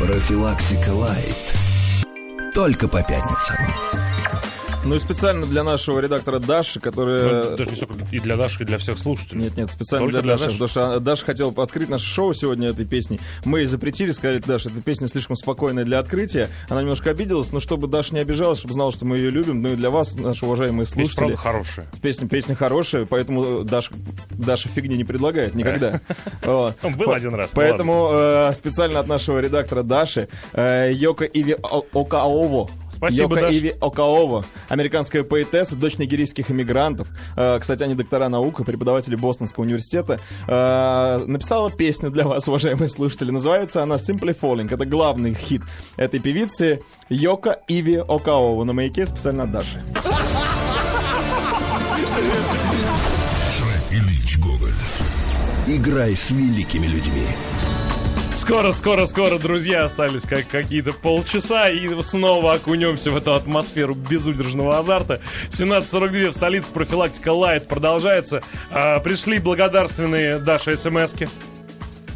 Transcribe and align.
Профилактика 0.00 0.90
Лайт. 0.90 1.34
Только 2.54 2.86
по 2.86 3.02
пятницам. 3.02 3.56
Ну 4.88 4.94
и 4.94 4.98
специально 5.00 5.44
для 5.44 5.64
нашего 5.64 6.00
редактора 6.00 6.38
Даши, 6.38 6.80
которая... 6.80 7.50
Ну, 7.50 7.56
даже 7.58 7.70
не 7.70 7.76
столько 7.76 7.94
и 8.10 8.18
для 8.20 8.36
Даши, 8.38 8.62
и 8.62 8.64
для 8.64 8.78
всех 8.78 8.96
слушателей. 8.96 9.42
Нет, 9.42 9.56
нет, 9.58 9.70
специально 9.70 10.06
Только 10.06 10.22
для, 10.22 10.36
для 10.36 10.46
Даши, 10.46 10.58
потому 10.58 10.68
что 10.68 10.98
Даша 11.00 11.24
хотела 11.26 11.52
открыть 11.62 11.90
наше 11.90 12.06
шоу 12.06 12.32
сегодня 12.32 12.70
этой 12.70 12.86
песней. 12.86 13.20
Мы 13.44 13.60
ей 13.60 13.66
запретили, 13.66 14.12
сказали, 14.12 14.38
Даша, 14.38 14.70
эта 14.70 14.80
песня 14.80 15.06
слишком 15.06 15.36
спокойная 15.36 15.84
для 15.84 15.98
открытия. 15.98 16.48
Она 16.70 16.80
немножко 16.80 17.10
обиделась, 17.10 17.52
но 17.52 17.60
чтобы 17.60 17.86
Даша 17.86 18.14
не 18.14 18.20
обижалась, 18.20 18.60
чтобы 18.60 18.72
знала, 18.72 18.90
что 18.90 19.04
мы 19.04 19.18
ее 19.18 19.28
любим. 19.28 19.60
Ну 19.60 19.74
и 19.74 19.76
для 19.76 19.90
вас, 19.90 20.14
наши 20.14 20.46
уважаемые 20.46 20.86
Песня, 20.86 21.02
слушатели. 21.02 21.34
правда, 21.34 21.36
хорошая. 21.36 21.86
Песня, 22.00 22.26
песня 22.26 22.54
хорошая, 22.54 23.04
поэтому 23.04 23.64
Даша, 23.64 23.92
Даша 24.30 24.70
фигни 24.70 24.96
не 24.96 25.04
предлагает 25.04 25.54
никогда. 25.54 26.00
Был 26.42 27.12
один 27.12 27.34
раз, 27.34 27.50
ну 27.54 27.56
Поэтому 27.60 28.08
э, 28.10 28.52
специально 28.54 29.00
от 29.00 29.06
нашего 29.06 29.38
редактора 29.38 29.82
Даши 29.82 30.28
э, 30.54 30.92
Йока 30.94 31.26
Иви 31.26 31.56
Окаово. 31.92 32.70
Спасибо, 32.98 33.34
Йока 33.34 33.40
Даш. 33.40 33.54
Иви 33.54 33.74
Окаово, 33.80 34.44
американская 34.68 35.22
поэтесса, 35.22 35.76
дочь 35.76 35.98
нигерийских 35.98 36.50
иммигрантов. 36.50 37.08
Э, 37.36 37.58
кстати, 37.60 37.84
они 37.84 37.94
доктора 37.94 38.28
наук 38.28 38.60
и 38.60 38.64
преподаватели 38.64 39.14
Бостонского 39.14 39.64
университета. 39.64 40.20
Э, 40.46 41.24
написала 41.26 41.70
песню 41.70 42.10
для 42.10 42.26
вас, 42.26 42.46
уважаемые 42.48 42.88
слушатели. 42.88 43.30
Называется 43.30 43.82
она 43.82 43.94
Simply 43.94 44.36
Falling. 44.38 44.72
Это 44.72 44.84
главный 44.84 45.34
хит 45.34 45.62
этой 45.96 46.20
певицы 46.20 46.82
Йока 47.08 47.60
Иви 47.68 47.96
Окаово. 47.96 48.64
На 48.64 48.72
маяке 48.72 49.06
специально 49.06 49.44
от 49.44 49.52
Даши. 49.52 49.82
Шрек 53.56 54.02
Ильич 54.02 54.38
Гоголь. 54.38 54.72
Играй 55.68 56.16
с 56.16 56.30
великими 56.30 56.86
людьми. 56.86 57.28
Скоро, 58.38 58.70
скоро, 58.70 59.06
скоро, 59.06 59.36
друзья, 59.38 59.84
остались 59.84 60.22
как 60.22 60.46
какие-то 60.46 60.92
полчаса, 60.92 61.68
и 61.68 62.02
снова 62.02 62.54
окунемся 62.54 63.10
в 63.10 63.16
эту 63.16 63.34
атмосферу 63.34 63.94
безудержного 63.94 64.78
азарта. 64.78 65.20
17.42 65.50 66.30
в 66.30 66.34
столице 66.34 66.72
профилактика 66.72 67.32
Лайт 67.32 67.66
продолжается. 67.66 68.40
А, 68.70 69.00
пришли 69.00 69.40
благодарственные 69.40 70.38
Даши 70.38 70.76
СМСки. 70.76 71.28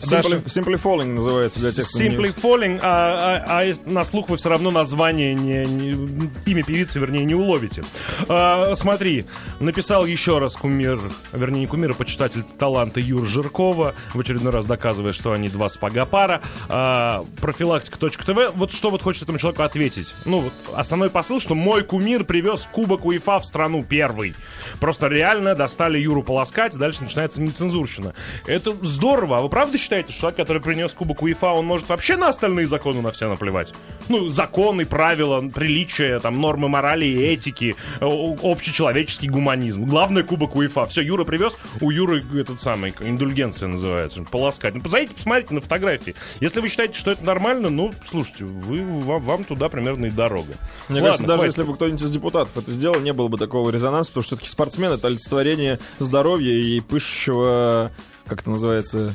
Simply, 0.03 0.45
Simply 0.45 0.81
Falling 0.83 1.15
называется 1.15 1.61
для 1.61 1.73
тех, 1.73 1.89
кто 1.89 2.03
не- 2.03 2.09
Simply 2.09 2.35
Falling, 2.35 2.79
а, 2.83 3.43
а- 3.47 3.61
а 3.63 3.91
на 3.91 4.05
слух 4.05 4.29
вы 4.29 4.37
все 4.37 4.49
равно 4.49 4.71
название, 4.71 5.35
не, 5.35 5.65
не- 5.65 6.31
имя 6.47 6.63
певицы, 6.63 6.99
вернее, 6.99 7.25
не 7.25 7.35
уловите. 7.35 7.83
А, 8.29 8.75
смотри, 8.75 9.25
написал 9.61 10.05
еще 10.07 10.39
раз 10.39 10.57
кумир, 10.57 11.01
вернее, 11.33 11.61
не 11.61 11.67
кумир, 11.67 11.93
а 11.93 11.95
почитатель 11.95 12.43
таланта 12.59 13.01
Юр 13.01 13.27
Жиркова, 13.27 13.95
в 14.15 14.21
очередной 14.21 14.53
раз 14.53 14.67
доказывая, 14.67 15.13
что 15.13 15.33
они 15.33 15.49
два 15.49 15.69
спага 15.69 16.05
пара. 16.05 16.41
А, 16.69 17.25
профилактика.тв. 17.41 18.53
Вот 18.55 18.73
что 18.73 18.91
вот 18.91 19.03
хочет 19.03 19.23
этому 19.25 19.39
человеку 19.39 19.63
ответить. 19.63 20.13
Ну, 20.25 20.41
вот 20.41 20.53
основной 20.75 21.11
посыл, 21.11 21.41
что 21.41 21.55
мой 21.55 21.83
кумир 21.85 22.25
привез 22.25 22.69
кубок 22.71 23.05
УЕФА 23.05 23.39
в 23.39 23.45
страну 23.47 23.83
первый. 23.89 24.35
Просто 24.81 25.09
реально 25.09 25.55
достали 25.55 25.99
Юру 25.99 26.23
полоскать, 26.23 26.77
дальше 26.77 27.05
начинается 27.05 27.41
нецензурщина. 27.41 28.15
Это 28.47 28.75
здорово. 28.83 29.39
А 29.39 29.41
вы 29.43 29.49
правда 29.49 29.79
считаете, 29.79 29.92
что 30.01 30.13
человек, 30.13 30.37
который 30.37 30.63
принес 30.63 30.93
кубок 30.93 31.23
УЕФА, 31.23 31.53
он 31.53 31.67
может 31.67 31.89
вообще 31.89 32.17
на 32.17 32.29
остальные 32.29 32.67
законы 32.67 33.03
на 33.03 33.13
все 33.13 33.29
наплевать? 33.29 33.75
Ну, 34.09 34.29
законы, 34.29 34.87
правила, 34.87 35.41
приличия, 35.41 36.19
там, 36.19 36.41
нормы 36.41 36.69
морали 36.69 37.05
и 37.05 37.19
этики, 37.19 37.77
общечеловеческий 38.01 39.29
гуманизм. 39.29 39.85
Главное, 39.85 40.23
кубок 40.23 40.57
УЕФА. 40.57 40.87
Все, 40.87 41.03
Юра 41.03 41.25
привез, 41.25 41.57
у 41.81 41.91
Юры 41.91 42.23
этот 42.35 42.61
самый, 42.61 42.95
индульгенция 43.01 43.69
называется, 43.69 44.23
полоскать. 44.23 44.75
Ну, 44.75 44.81
позовите, 44.81 45.15
посмотрите 45.15 45.55
на 45.55 45.61
фотографии. 45.61 46.15
Если 46.41 46.61
вы 46.61 46.69
считаете, 46.69 46.99
что 46.99 47.11
это 47.11 47.25
нормально, 47.25 47.69
ну, 47.69 47.93
слушайте, 48.07 48.45
вы, 48.45 48.83
вам, 48.83 49.23
вам 49.23 49.45
туда 49.45 49.69
примерно 49.69 50.07
и 50.07 50.11
дорога. 50.11 50.55
Мне 50.89 51.01
Ладно, 51.01 51.03
кажется, 51.03 51.27
даже 51.27 51.39
хватит. 51.39 51.59
если 51.59 51.71
бы 51.71 51.75
кто-нибудь 51.75 52.03
из 52.03 52.11
депутатов 52.11 52.57
это 52.57 52.71
сделал, 52.71 53.01
не 53.01 53.13
было 53.13 53.29
бы 53.29 53.39
такого 53.39 53.71
резонанса, 53.71 54.11
потому 54.11 54.23
что 54.25 54.37
все-таки 54.37 54.51
спортсмен 54.51 54.93
это 54.93 55.09
олицетворение 55.09 55.79
здоровья 55.99 56.55
и 56.55 56.81
пышущего, 56.81 57.91
как 58.27 58.41
это 58.43 58.51
называется, 58.51 59.15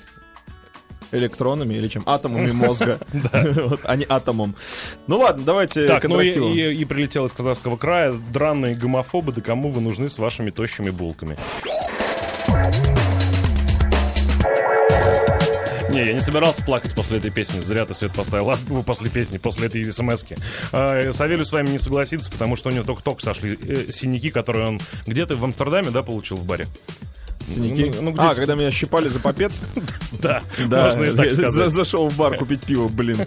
электронами 1.12 1.74
или 1.76 1.88
чем? 1.88 2.04
Атомами 2.06 2.52
мозга. 2.52 3.00
А 3.84 3.96
не 3.96 4.06
атомом. 4.08 4.56
Ну 5.08 5.20
ладно, 5.20 5.44
давайте 5.46 5.88
Так, 5.88 6.04
ну 6.06 6.20
и, 6.22 6.86
прилетел 6.86 7.26
из 7.26 7.32
Казахского 7.32 7.78
края 7.78 8.14
драные 8.32 8.76
гомофобы, 8.76 9.32
да 9.32 9.42
кому 9.42 9.70
вы 9.70 9.82
нужны 9.82 10.10
с 10.10 10.18
вашими 10.18 10.50
тощими 10.50 10.90
булками? 10.90 11.38
Не, 15.90 16.06
я 16.06 16.14
не 16.14 16.22
собирался 16.22 16.64
плакать 16.64 16.94
после 16.94 17.18
этой 17.18 17.32
песни. 17.32 17.60
Зря 17.60 17.86
ты 17.86 17.94
свет 17.94 18.12
поставил. 18.14 18.52
А, 18.52 18.58
после 18.86 19.10
песни, 19.10 19.38
после 19.38 19.68
этой 19.68 19.92
смс-ки. 19.92 20.38
А, 20.72 21.12
Савелий 21.12 21.46
с 21.46 21.52
вами 21.52 21.70
не 21.70 21.80
согласится, 21.80 22.30
потому 22.30 22.56
что 22.56 22.70
у 22.70 22.72
него 22.72 22.84
только-только 22.84 23.24
сошли 23.24 23.58
э, 23.60 23.92
синяки, 23.92 24.30
которые 24.30 24.68
он 24.68 24.82
где-то 25.06 25.36
в 25.38 25.44
Амстердаме, 25.44 25.90
да, 25.90 26.04
получил 26.04 26.38
в 26.38 26.46
баре? 26.46 26.68
Синяки. 27.48 27.92
ну, 27.96 28.02
ну, 28.02 28.12
где- 28.12 28.22
а, 28.22 28.34
когда 28.36 28.56
меня 28.56 28.72
щипали 28.72 29.08
за 29.08 29.20
попец? 29.20 29.62
Да, 30.20 30.42
можно 30.70 31.04
и 31.04 31.16
так 31.16 31.32
сказать. 31.32 31.72
зашел 31.72 32.10
в 32.10 32.18
бар 32.18 32.36
купить 32.38 32.62
пиво, 32.64 32.88
блин. 32.88 33.20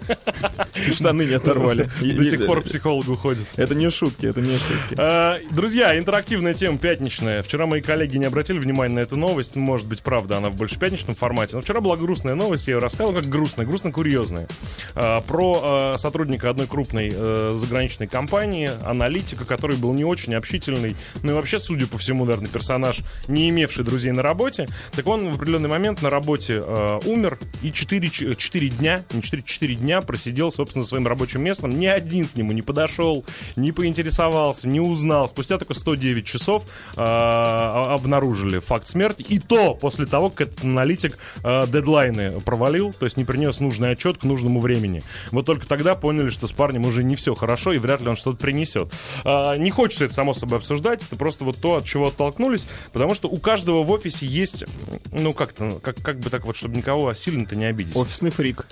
Штаны 0.91 1.23
не 1.23 1.33
оторвали. 1.35 1.89
До 2.01 2.23
сих 2.23 2.45
пор 2.45 2.61
психологу 2.61 3.15
ходит. 3.15 3.45
Это 3.55 3.75
не 3.75 3.89
шутки, 3.89 4.25
это 4.25 4.41
не 4.41 4.53
шутки. 4.57 4.95
А, 4.97 5.37
Друзья, 5.51 5.97
интерактивная 5.97 6.53
тема 6.53 6.77
пятничная. 6.77 7.43
Вчера 7.43 7.65
мои 7.65 7.81
коллеги 7.81 8.17
не 8.17 8.25
обратили 8.25 8.59
внимания 8.59 8.95
на 8.95 8.99
эту 8.99 9.15
новость. 9.15 9.55
Может 9.55 9.87
быть, 9.87 10.01
правда, 10.01 10.37
она 10.37 10.49
в 10.49 10.55
больше 10.55 10.77
пятничном 10.77 11.15
формате. 11.15 11.55
Но 11.55 11.61
вчера 11.61 11.79
была 11.81 11.95
грустная 11.95 12.35
новость, 12.35 12.67
я 12.67 12.73
ее 12.75 12.79
рассказывал, 12.79 13.13
как 13.21 13.29
грустная, 13.29 13.65
грустно-курьезная. 13.65 14.47
А, 14.95 15.21
Про 15.21 15.61
а, 15.63 15.97
сотрудника 15.97 16.49
одной 16.49 16.67
крупной 16.67 17.11
э, 17.13 17.55
заграничной 17.57 18.07
компании, 18.07 18.71
аналитика, 18.83 19.45
который 19.45 19.77
был 19.77 19.93
не 19.93 20.03
очень 20.03 20.33
общительный, 20.35 20.95
ну 21.23 21.31
и 21.31 21.35
вообще, 21.35 21.59
судя 21.59 21.87
по 21.87 21.97
всему, 21.97 22.25
наверное, 22.25 22.49
персонаж, 22.49 22.99
не 23.27 23.49
имевший 23.49 23.83
друзей 23.85 24.10
на 24.13 24.21
работе. 24.21 24.67
Так 24.91 25.07
он 25.07 25.29
в 25.29 25.35
определенный 25.35 25.69
момент 25.69 26.01
на 26.01 26.09
работе 26.09 26.63
э, 26.65 26.99
умер 27.05 27.39
и 27.61 27.71
4, 27.71 28.35
4 28.35 28.69
дня, 28.69 29.03
не 29.11 29.21
4, 29.21 29.43
4 29.43 29.75
дня 29.75 30.01
просидел, 30.01 30.51
собственно, 30.51 30.85
своим 30.85 31.07
рабочим 31.07 31.43
местом. 31.43 31.71
Ни 31.71 31.85
один 31.85 32.27
к 32.27 32.35
нему 32.35 32.51
не 32.51 32.61
подошел, 32.61 33.25
не 33.55 33.71
поинтересовался, 33.71 34.67
не 34.67 34.79
узнал. 34.79 35.27
Спустя 35.27 35.57
только 35.57 35.73
109 35.73 36.25
часов 36.25 36.63
э, 36.95 37.01
обнаружили 37.01 38.59
факт 38.59 38.87
смерти. 38.87 39.23
И 39.23 39.39
то 39.39 39.73
после 39.73 40.05
того, 40.05 40.29
как 40.29 40.47
этот 40.47 40.63
аналитик 40.63 41.17
э, 41.43 41.65
дедлайны 41.67 42.39
провалил, 42.41 42.93
то 42.93 43.05
есть 43.05 43.17
не 43.17 43.25
принес 43.25 43.59
нужный 43.59 43.91
отчет 43.91 44.17
к 44.17 44.23
нужному 44.23 44.59
времени. 44.59 45.03
Вот 45.31 45.45
только 45.45 45.67
тогда 45.67 45.95
поняли, 45.95 46.29
что 46.29 46.47
с 46.47 46.51
парнем 46.51 46.85
уже 46.85 47.03
не 47.03 47.15
все 47.15 47.35
хорошо 47.35 47.73
и 47.73 47.77
вряд 47.77 48.01
ли 48.01 48.09
он 48.09 48.17
что-то 48.17 48.37
принесет. 48.37 48.91
А, 49.23 49.55
не 49.57 49.71
хочется 49.71 50.05
это 50.05 50.13
само 50.13 50.33
собой 50.33 50.59
обсуждать, 50.59 51.03
это 51.03 51.15
просто 51.15 51.43
вот 51.43 51.57
то, 51.57 51.75
от 51.75 51.85
чего 51.85 52.07
оттолкнулись, 52.07 52.67
потому 52.91 53.15
что 53.15 53.29
у 53.29 53.37
каждого 53.37 53.83
в 53.83 53.91
офисе 53.91 54.00
есть, 54.05 54.65
ну 55.11 55.33
как-то, 55.33 55.79
как, 55.81 56.01
как 56.01 56.19
бы 56.19 56.29
так 56.29 56.45
вот, 56.45 56.55
чтобы 56.55 56.77
никого 56.77 57.13
сильно-то 57.13 57.55
не 57.55 57.65
обидеть. 57.65 57.95
Офисный 57.95 58.31
фрик. 58.31 58.65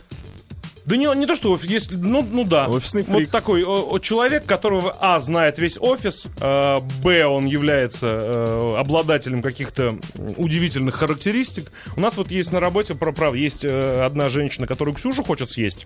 Да 0.85 0.97
не, 0.97 1.05
не 1.15 1.27
то, 1.27 1.35
что 1.35 1.51
офис, 1.51 1.69
есть, 1.69 1.91
ну, 1.91 2.23
ну 2.23 2.43
да. 2.45 2.67
Офисный 2.67 3.03
Вот 3.03 3.17
фрик. 3.17 3.29
такой 3.29 3.63
о, 3.63 3.87
о, 3.91 3.99
человек, 3.99 4.45
которого, 4.45 4.97
а, 4.99 5.19
знает 5.19 5.59
весь 5.59 5.77
офис, 5.79 6.25
э, 6.39 6.79
б, 7.03 7.25
он 7.25 7.45
является 7.45 8.07
э, 8.07 8.75
обладателем 8.75 9.43
каких-то 9.43 9.99
удивительных 10.37 10.95
характеристик. 10.95 11.71
У 11.95 11.99
нас 11.99 12.17
вот 12.17 12.31
есть 12.31 12.51
на 12.51 12.59
работе, 12.59 12.95
про- 12.95 13.11
правда, 13.11 13.37
есть 13.37 13.63
э, 13.65 14.03
одна 14.03 14.29
женщина, 14.29 14.65
которую 14.65 14.95
Ксюша 14.95 15.21
хочет 15.23 15.51
съесть. 15.51 15.85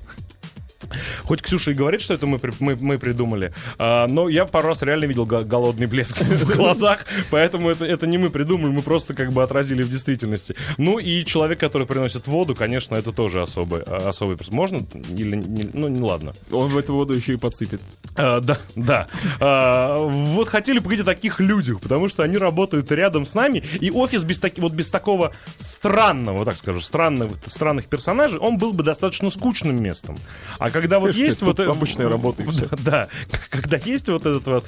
Хоть 1.24 1.42
Ксюша 1.42 1.72
и 1.72 1.74
говорит, 1.74 2.02
что 2.02 2.14
это 2.14 2.26
мы, 2.26 2.40
мы, 2.60 2.76
мы 2.76 2.98
придумали, 3.00 3.54
а, 3.78 4.08
но 4.08 4.30
я 4.30 4.46
пару 4.46 4.70
раз 4.70 4.82
реально 4.82 5.06
видел 5.06 5.26
го- 5.26 5.44
голодный 5.44 5.88
блеск 5.88 6.18
в 6.22 6.56
глазах, 6.56 7.06
поэтому 7.32 7.70
это, 7.70 7.86
это 7.86 8.08
не 8.08 8.18
мы 8.18 8.30
придумали, 8.30 8.72
мы 8.72 8.82
просто 8.82 9.14
как 9.14 9.32
бы 9.32 9.44
отразили 9.44 9.84
в 9.84 9.90
действительности. 9.90 10.56
Ну 10.78 11.00
и 11.00 11.26
человек, 11.26 11.60
который 11.60 11.88
приносит 11.88 12.28
воду, 12.28 12.56
конечно, 12.56 12.96
это 12.96 13.12
тоже 13.12 13.42
особый, 13.42 13.82
а, 13.86 14.10
особый 14.10 14.38
Можно? 14.50 14.86
Или, 15.16 15.35
не- 15.35 15.70
ну, 15.74 15.88
не 15.88 16.02
ладно. 16.02 16.34
Он 16.52 16.70
в 16.70 16.78
эту 16.78 16.94
воду 16.94 17.14
еще 17.14 17.34
и 17.34 17.38
подсыпет. 17.38 17.82
А, 18.16 18.40
да, 18.40 18.58
да. 18.76 19.08
А, 19.40 20.00
вот 20.00 20.47
хотели 20.50 20.79
поговорить 20.79 21.02
о 21.02 21.06
таких 21.06 21.40
людях, 21.40 21.79
потому 21.79 22.09
что 22.09 22.24
они 22.24 22.38
работают 22.38 22.91
рядом 22.91 23.26
с 23.26 23.34
нами, 23.34 23.64
и 23.79 23.91
офис 23.91 24.24
без, 24.24 24.40
таки, 24.40 24.62
вот 24.62 24.74
без 24.74 24.91
такого 24.91 25.34
странного, 25.58 26.40
вот 26.40 26.46
так 26.46 26.58
скажу, 26.58 26.82
странных, 26.82 27.32
странных 27.46 27.86
персонажей, 27.86 28.40
он 28.40 28.58
был 28.58 28.74
бы 28.74 28.84
достаточно 28.84 29.29
скучным 29.29 29.82
местом. 29.82 30.18
А 30.59 30.70
когда 30.73 30.99
вот 30.99 31.16
есть 31.16 31.41
вот... 31.41 31.59
обычная 31.59 32.09
работа. 32.09 32.43
Да, 32.84 33.08
да. 33.31 33.40
когда 33.49 33.78
есть 33.78 34.09
вот 34.09 34.25
этот 34.25 34.46
вот, 34.46 34.66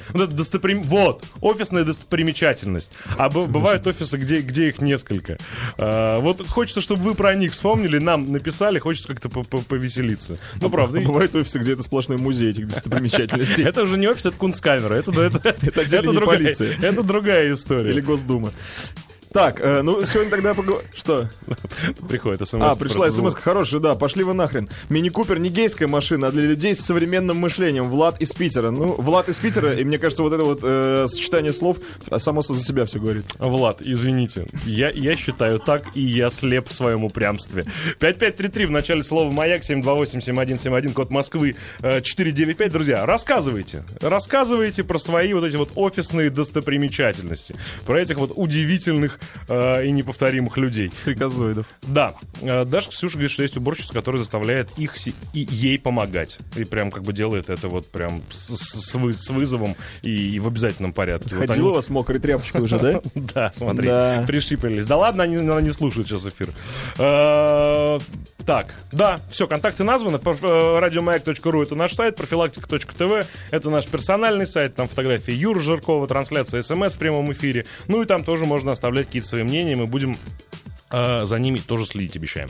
вот, 0.84 1.24
офисная 1.42 1.84
достопримечательность. 1.84 2.92
А 3.18 3.30
бывают 3.30 3.86
офисы, 3.88 4.18
где, 4.18 4.38
их 4.70 4.80
несколько. 4.80 5.38
А, 5.78 6.20
вот 6.20 6.48
хочется, 6.48 6.82
чтобы 6.82 7.02
вы 7.04 7.16
про 7.16 7.36
них 7.36 7.54
вспомнили, 7.54 8.00
нам 8.00 8.32
написали, 8.32 8.80
хочется 8.80 9.08
как-то 9.08 9.30
по- 9.30 9.44
по- 9.44 9.62
повеселиться. 9.62 10.38
Ну, 10.62 10.70
правда. 10.70 11.00
и- 11.00 11.06
Бывает 11.06 11.36
офисы, 11.36 11.60
где 11.60 11.74
это 11.74 11.84
сплошной 11.84 12.18
музей 12.18 12.52
этих 12.52 12.68
достопримечательностей. 12.68 13.64
это 13.66 13.84
уже 13.84 13.98
не 13.98 14.08
офис, 14.08 14.26
это 14.26 14.38
кунсткамера. 14.38 14.94
Это 14.94 15.12
другая 17.04 17.52
история. 17.54 17.90
Или 17.92 18.02
Госдума. 18.02 18.54
Так, 19.36 19.60
э, 19.60 19.82
ну 19.82 20.02
сегодня 20.06 20.32
тогда 20.32 20.54
поговорим. 20.54 20.88
Что? 20.96 21.30
Приходит 22.08 22.48
смс. 22.48 22.62
А, 22.64 22.76
пришла 22.78 23.12
смс 23.12 23.36
хорошая, 23.36 23.82
да, 23.82 23.96
пошли 23.96 24.24
вы 24.24 24.34
нахрен. 24.34 24.70
Мини-купер 24.88 25.40
не 25.40 25.50
гейская 25.50 25.90
машина, 25.90 26.28
а 26.28 26.32
для 26.32 26.44
людей 26.44 26.74
с 26.74 26.80
современным 26.80 27.36
мышлением. 27.36 27.88
Влад 27.88 28.22
из 28.22 28.32
Питера. 28.32 28.72
Ну, 28.72 28.94
Влад 28.94 29.28
из 29.28 29.38
Питера, 29.40 29.76
и 29.76 29.84
мне 29.84 30.00
кажется, 30.00 30.24
вот 30.24 30.32
это 30.32 30.46
вот 30.46 30.60
э, 30.64 31.08
сочетание 31.10 31.52
слов 31.52 31.80
само 32.16 32.44
за 32.44 32.56
себя 32.64 32.86
все 32.86 32.98
говорит. 32.98 33.26
Влад, 33.38 33.82
извините, 33.82 34.48
я, 34.66 34.90
я 34.90 35.18
считаю 35.18 35.60
так, 35.60 35.84
и 35.96 36.02
я 36.02 36.30
слеп 36.30 36.70
в 36.70 36.72
своем 36.72 37.04
упрямстве. 37.04 37.66
5533 38.00 38.66
в 38.68 38.72
начале 38.72 39.04
слова 39.04 39.30
«Маяк», 39.30 39.64
728-7171, 39.64 40.94
код 40.94 41.10
Москвы, 41.10 41.58
э, 41.82 42.00
495. 42.02 42.72
Друзья, 42.72 43.06
рассказывайте. 43.06 43.84
Рассказывайте 44.00 44.86
про 44.86 44.98
свои 44.98 45.34
вот 45.34 45.44
эти 45.44 45.58
вот 45.58 45.72
офисные 45.76 46.30
достопримечательности. 46.30 47.58
Про 47.86 48.00
этих 48.00 48.16
вот 48.16 48.32
удивительных 48.34 49.20
э, 49.48 49.86
и 49.86 49.92
неповторимых 49.92 50.58
людей. 50.58 50.92
Фриказоидов. 51.04 51.66
Да. 51.84 52.16
Э, 52.42 52.66
Даже 52.66 52.90
Ксюша 52.90 53.14
говорит, 53.16 53.32
что 53.32 53.44
есть 53.44 53.58
уборщица, 53.58 53.94
которая 53.94 54.20
заставляет 54.20 54.70
их 54.78 54.96
и 55.08 55.14
ей 55.34 55.78
помогать. 55.80 56.38
И 56.56 56.64
прям 56.64 56.92
как 56.92 57.04
бы 57.04 57.14
делает 57.14 57.50
это 57.50 57.68
вот 57.70 57.88
прям 57.88 58.22
с, 58.32 58.56
с- 58.56 58.96
вы- 58.96 59.14
с 59.14 59.30
вызовом 59.30 59.76
и, 60.02 60.10
и 60.36 60.40
в 60.40 60.48
обязательном 60.48 60.94
порядке. 60.94 61.36
Вот 61.36 61.48
Ходила 61.48 61.66
у 61.66 61.70
они- 61.70 61.76
вас 61.76 61.90
мокрой 61.90 62.20
тряпочкой 62.20 62.62
уже, 62.62 62.80
да? 62.80 63.02
Да, 63.16 63.52
смотри, 63.54 63.88
Да. 63.88 64.24
пришиплились. 64.28 64.86
Да 64.88 64.98
ладно, 64.98 65.24
они, 65.24 65.38
они 65.38 65.72
слушают 65.72 66.08
сейчас 66.08 66.26
эфир. 66.26 66.50
Э, 66.98 68.00
Так, 68.46 68.68
да, 68.92 69.20
все, 69.32 69.48
контакты 69.48 69.84
названы. 69.84 70.18
Э, 70.24 70.80
Радиомаяк.ру 70.80 71.64
это 71.64 71.76
наш 71.76 71.94
сайт, 71.94 72.16
профилактика.тв 72.16 73.28
это 73.52 73.70
наш 73.72 73.86
персональный 73.88 74.46
сайт, 74.46 74.76
там 74.76 74.88
фотографии 74.88 75.32
Юры 75.34 75.62
Жиркова, 75.62 76.08
трансляция 76.08 76.62
смс 76.62 76.94
в 76.94 76.98
прямом 77.00 77.32
эфире. 77.32 77.66
Ну 77.88 78.04
и 78.04 78.06
там 78.06 78.24
тоже 78.24 78.46
можно 78.46 78.72
оставлять 78.72 79.08
какие-то 79.16 79.30
свои 79.30 79.44
мнения, 79.44 79.76
мы 79.78 79.88
будем 79.88 80.18
э, 80.92 81.26
за 81.26 81.40
ними 81.40 81.60
тоже 81.60 81.86
следить, 81.86 82.18
обещаем. 82.18 82.50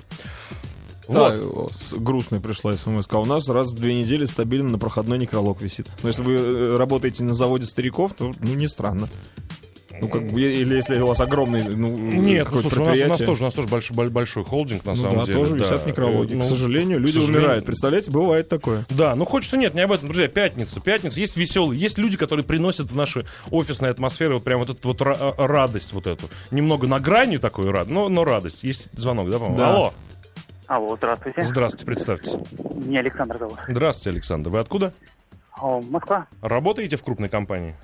Да, 1.08 1.36
Вот. 1.36 1.74
с- 1.74 1.94
грустная 1.94 2.40
пришла 2.40 2.76
смс. 2.76 3.06
А 3.12 3.20
у 3.20 3.26
нас 3.26 3.48
раз 3.50 3.72
в 3.72 3.76
две 3.76 3.94
недели 3.94 4.26
стабильно 4.26 4.70
на 4.70 4.80
проходной 4.80 5.20
некролог 5.20 5.62
висит. 5.62 5.88
Но 6.02 6.10
если 6.10 6.24
вы 6.24 6.34
э, 6.34 6.78
работаете 6.78 7.24
на 7.24 7.36
заводе 7.36 7.68
стариков, 7.68 8.14
то 8.18 8.34
ну 8.40 8.54
не 8.56 8.68
странно. 8.68 9.08
Ну, 10.02 10.08
как 10.08 10.28
бы, 10.28 10.42
или 10.42 10.76
если 10.76 11.00
у 11.00 11.08
вас 11.08 11.20
огромный, 11.22 11.64
ну, 11.64 11.90
Нет, 11.98 12.48
ну, 12.52 12.60
слушай, 12.60 12.80
у 12.80 12.86
нас, 12.86 12.98
у 13.00 13.08
нас 13.08 13.18
тоже, 13.20 13.42
у 13.44 13.46
нас 13.46 13.54
тоже 13.54 13.68
большой, 13.68 13.96
боль- 13.96 14.10
большой 14.10 14.44
холдинг, 14.44 14.86
на 14.86 14.94
Ну 14.94 15.02
самом 15.02 15.18
да, 15.20 15.26
деле. 15.26 15.38
тоже 15.40 15.52
да. 15.56 15.58
висят 15.60 15.86
некрологи. 15.86 16.34
Э, 16.34 16.36
ну, 16.38 16.44
к 16.44 16.48
сожалению, 16.48 17.00
люди 17.00 17.12
сожалению. 17.14 17.40
умирают. 17.42 17.66
Представляете, 17.66 18.12
бывает 18.12 18.50
такое. 18.50 18.86
Да, 18.90 19.16
ну 19.16 19.26
хочется 19.26 19.58
нет, 19.58 19.74
не 19.74 19.82
об 19.82 19.92
этом, 19.92 20.08
друзья. 20.08 20.28
Пятница, 20.28 20.80
пятница. 20.80 21.20
Есть 21.20 21.38
веселые, 21.38 21.80
есть 21.80 21.98
люди, 21.98 22.18
которые 22.18 22.46
приносят 22.46 22.92
в 22.92 22.96
наши 22.96 23.26
офисные 23.52 23.92
атмосферы 23.92 24.36
вот 24.36 24.44
прям 24.44 24.60
вот 24.60 24.70
эту 24.70 24.88
вот 24.88 25.02
ра- 25.02 25.36
а, 25.38 25.48
радость 25.48 25.94
вот 25.94 26.08
эту. 26.08 26.26
Немного 26.52 26.88
на 26.88 27.00
грани 27.00 27.38
такой 27.38 27.70
рад, 27.72 27.88
но, 27.90 28.10
но 28.10 28.24
радость. 28.26 28.64
Есть 28.64 28.90
звонок, 28.98 29.30
да, 29.30 29.38
по-моему? 29.40 29.58
Да. 29.58 29.74
Алло. 29.76 29.94
Алло, 30.68 30.96
здравствуйте. 30.98 31.44
Здравствуйте, 31.44 31.86
представьтесь. 31.86 32.34
Меня 32.86 33.02
Александр 33.02 33.38
зовут. 33.38 33.60
Здравствуйте, 33.68 34.10
Александр. 34.10 34.50
Вы 34.50 34.60
откуда? 34.60 34.94
О, 35.62 35.82
Москва. 35.82 36.28
Работаете 36.42 36.98
в 36.98 37.04
крупной 37.04 37.30
компании? 37.30 37.76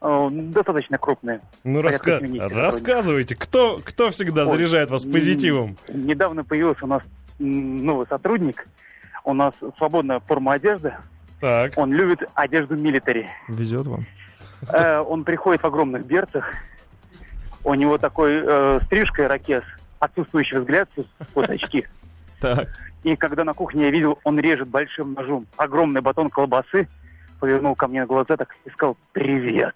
О, 0.00 0.28
достаточно 0.30 0.98
крупный. 0.98 1.40
Ну, 1.64 1.80
раска- 1.80 2.20
70 2.20 2.52
рассказывайте, 2.52 3.34
кто, 3.34 3.80
кто 3.82 4.10
всегда 4.10 4.42
Ой, 4.42 4.48
заряжает 4.48 4.90
вас 4.90 5.04
позитивом? 5.04 5.76
Недавно 5.88 6.44
появился 6.44 6.84
у 6.84 6.88
нас 6.88 7.02
новый 7.38 8.06
сотрудник. 8.06 8.66
У 9.24 9.32
нас 9.32 9.54
свободная 9.78 10.20
форма 10.20 10.52
одежды. 10.54 10.94
Так. 11.40 11.72
Он 11.76 11.92
любит 11.92 12.20
одежду 12.34 12.76
милитари. 12.76 13.28
Везет 13.48 13.86
вам. 13.86 14.06
Э, 14.68 14.98
Он 15.00 15.24
приходит 15.24 15.62
в 15.62 15.66
огромных 15.66 16.06
берцах. 16.06 16.54
У 17.64 17.74
него 17.74 17.98
такой 17.98 18.42
э, 18.44 18.80
стрижка 18.84 19.24
ирокез, 19.24 19.64
отсутствующий 19.98 20.58
взгляд, 20.58 20.88
вот 21.34 21.50
очки. 21.50 21.86
Так. 22.40 22.68
И 23.02 23.16
когда 23.16 23.44
на 23.44 23.54
кухне 23.54 23.84
я 23.84 23.90
видел, 23.90 24.18
он 24.24 24.38
режет 24.38 24.68
большим 24.68 25.14
ножом 25.14 25.46
огромный 25.56 26.00
батон 26.00 26.30
колбасы, 26.30 26.86
повернул 27.40 27.74
ко 27.74 27.86
мне 27.88 28.04
глаза 28.06 28.36
так 28.36 28.54
и 28.64 28.70
сказал 28.70 28.96
«Привет». 29.12 29.74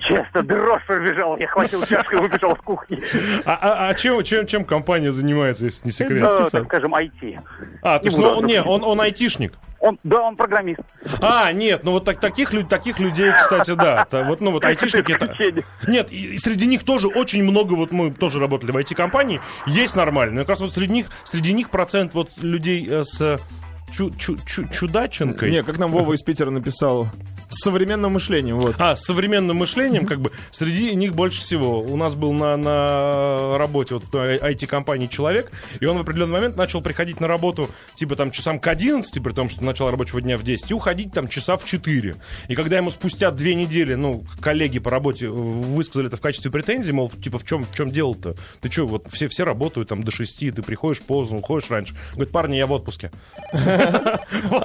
Честно, 0.00 0.42
дрожь 0.42 0.84
пробежал. 0.86 1.36
Я 1.36 1.48
хватил 1.48 1.84
чашку 1.84 2.16
и 2.16 2.18
выбежал 2.20 2.56
с 2.56 2.60
кухни. 2.60 3.00
А, 3.44 3.58
а- 3.60 3.88
а 3.88 3.94
чем, 3.94 4.22
чем, 4.22 4.46
чем 4.46 4.64
компания 4.64 5.12
занимается, 5.12 5.64
если 5.64 5.86
не 5.86 5.92
секрет? 5.92 6.20
Ну, 6.20 6.28
сад. 6.28 6.50
так 6.50 6.64
скажем, 6.64 6.94
IT. 6.94 7.40
А, 7.82 7.98
то 7.98 8.06
есть, 8.06 8.16
не 8.16 8.24
ну, 8.24 8.30
он, 8.30 8.46
не, 8.46 8.62
он, 8.62 8.84
он 8.84 9.00
айтишник. 9.00 9.54
Он, 9.78 9.98
да, 10.04 10.22
он 10.22 10.36
программист. 10.36 10.80
А, 11.20 11.52
нет, 11.52 11.84
ну 11.84 11.92
вот 11.92 12.04
так, 12.04 12.18
таких, 12.18 12.50
таких 12.68 12.98
людей, 12.98 13.30
кстати, 13.32 13.74
да. 13.74 14.06
Та- 14.10 14.24
вот, 14.24 14.40
ну 14.40 14.50
вот 14.50 14.64
айтишники 14.64 15.12
это... 15.12 15.34
Нет, 15.86 16.10
и, 16.10 16.34
и 16.34 16.38
среди 16.38 16.66
них 16.66 16.84
тоже 16.84 17.08
очень 17.08 17.42
много, 17.42 17.74
вот 17.74 17.92
мы 17.92 18.10
тоже 18.10 18.40
работали 18.40 18.70
в 18.72 18.76
IT-компании, 18.76 19.40
есть 19.66 19.94
нормальные. 19.94 20.36
Но 20.36 20.40
как 20.42 20.50
раз 20.50 20.60
вот 20.60 20.72
среди 20.72 20.92
них, 20.92 21.06
среди 21.24 21.52
них 21.52 21.70
процент 21.70 22.14
вот 22.14 22.30
людей 22.38 22.86
э, 22.88 23.04
с 23.04 23.38
чу- 23.92 24.10
чу- 24.10 24.38
чу- 24.46 24.68
чудаченкой. 24.68 25.50
Не, 25.50 25.62
как 25.62 25.78
нам 25.78 25.90
Вова 25.90 26.12
из 26.14 26.22
Питера 26.22 26.50
написал. 26.50 27.08
С 27.48 27.62
современным 27.62 28.12
мышлением, 28.12 28.56
вот. 28.56 28.74
А, 28.78 28.96
с 28.96 29.04
современным 29.04 29.58
мышлением, 29.58 30.04
как 30.04 30.20
бы, 30.20 30.32
среди 30.50 30.94
них 30.96 31.14
больше 31.14 31.40
всего. 31.40 31.80
У 31.80 31.96
нас 31.96 32.16
был 32.16 32.32
на, 32.32 32.56
на 32.56 33.56
работе 33.56 33.94
вот 33.94 34.04
в 34.04 34.14
IT-компании 34.14 35.06
человек, 35.06 35.52
и 35.78 35.84
он 35.86 35.96
в 35.96 36.00
определенный 36.00 36.32
момент 36.32 36.56
начал 36.56 36.82
приходить 36.82 37.20
на 37.20 37.28
работу, 37.28 37.70
типа, 37.94 38.16
там, 38.16 38.32
часам 38.32 38.58
к 38.58 38.66
11, 38.66 39.22
при 39.22 39.32
том, 39.32 39.48
что 39.48 39.62
начало 39.64 39.92
рабочего 39.92 40.20
дня 40.20 40.36
в 40.36 40.42
10, 40.42 40.72
и 40.72 40.74
уходить 40.74 41.12
там 41.12 41.28
часа 41.28 41.56
в 41.56 41.64
4. 41.64 42.16
И 42.48 42.54
когда 42.56 42.78
ему 42.78 42.90
спустя 42.90 43.30
две 43.30 43.54
недели, 43.54 43.94
ну, 43.94 44.24
коллеги 44.40 44.80
по 44.80 44.90
работе 44.90 45.26
э, 45.26 45.28
высказали 45.28 46.08
это 46.08 46.16
в 46.16 46.20
качестве 46.20 46.50
претензий, 46.50 46.92
мол, 46.92 47.10
типа, 47.10 47.38
в 47.38 47.44
чем, 47.44 47.62
в 47.62 47.72
чем 47.72 47.88
дело-то? 47.88 48.34
Ты 48.60 48.72
что, 48.72 48.86
вот 48.86 49.06
все, 49.12 49.28
все 49.28 49.44
работают 49.44 49.88
там 49.88 50.02
до 50.02 50.10
6, 50.10 50.52
ты 50.52 50.62
приходишь 50.62 51.00
поздно, 51.00 51.38
уходишь 51.38 51.70
раньше. 51.70 51.94
Говорит, 52.14 52.32
парни, 52.32 52.56
я 52.56 52.66
в 52.66 52.72
отпуске. 52.72 53.12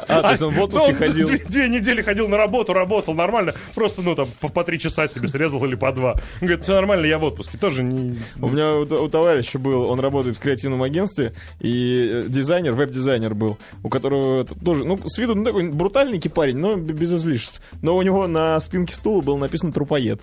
А, 0.08 0.22
то 0.22 0.30
есть 0.32 0.42
он 0.42 0.54
в 0.54 0.62
отпуске 0.62 0.92
Ну, 0.92 0.98
ходил. 0.98 1.30
Две, 1.48 1.70
недели 1.70 2.02
ходил 2.02 2.28
на 2.28 2.38
работу, 2.38 2.74
работал 2.74 3.14
нормально. 3.14 3.54
Просто, 3.76 4.02
ну, 4.02 4.16
там, 4.16 4.28
по, 4.40 4.64
три 4.64 4.80
часа 4.80 5.08
себе 5.08 5.28
срезал 5.28 5.64
или 5.66 5.76
по 5.76 5.92
два. 5.92 6.14
Он 6.14 6.48
говорит, 6.48 6.64
все 6.64 6.74
нормально, 6.74 7.06
я 7.06 7.18
в 7.18 7.24
отпуске. 7.24 7.58
Тоже 7.58 7.84
не... 7.84 8.20
У 8.40 8.48
меня 8.48 8.76
у, 8.76 9.10
товарища 9.10 9.60
был, 9.60 9.90
он 9.90 10.00
работает 10.00 10.38
в 10.38 10.40
креативном 10.40 10.84
агентстве, 10.84 11.34
и 11.60 12.10
э, 12.12 12.24
дизайнер, 12.28 12.74
веб-дизайнер 12.74 13.34
был, 13.34 13.58
у 13.84 13.90
которого 13.90 14.44
тоже, 14.44 14.86
ну, 14.86 15.00
с 15.06 15.18
виду 15.18 15.36
ну, 15.36 15.44
такой 15.44 15.70
брутальненький 15.70 16.30
парень, 16.30 16.58
но 16.58 16.76
без 16.76 17.14
излишеств. 17.14 17.62
Но 17.82 17.96
у 17.98 18.02
него 18.02 18.28
на 18.28 18.60
спинке 18.60 18.96
стула 18.96 19.22
было 19.22 19.38
написано 19.38 19.72
«Трупоед». 19.72 20.22